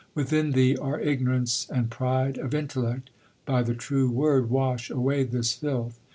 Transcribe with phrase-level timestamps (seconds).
[0.15, 3.11] Within thee are ignorance and pride of intellect:
[3.45, 5.99] by the true Word wash away this filth.